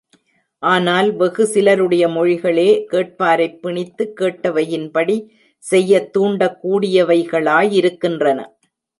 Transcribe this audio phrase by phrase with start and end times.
[0.59, 5.27] ஆனால் வெகு சிலருடைய மொழிகளே, கேட்பாரைப் பிணித்து, கேட்டவையின்படி
[5.57, 8.45] செய்யத் தூண்டக் கூடியவைகளாயிருக்கின்றன.